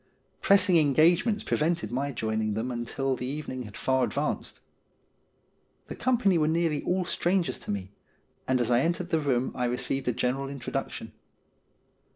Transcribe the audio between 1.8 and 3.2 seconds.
my joining them until